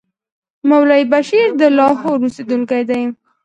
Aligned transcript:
مولوي 0.67 1.03
بشیر 1.13 1.47
د 1.59 1.61
لاهور 1.77 2.17
اوسېدونکی 2.23 2.81
دی. 2.89 3.01